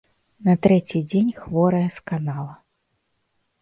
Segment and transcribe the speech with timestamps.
[0.47, 2.53] На трэці дзень хворая сканала.